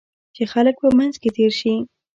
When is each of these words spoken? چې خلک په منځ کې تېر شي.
چې 0.35 0.43
خلک 0.53 0.75
په 0.83 0.87
منځ 0.97 1.13
کې 1.21 1.29
تېر 1.35 1.51
شي. 1.59 1.73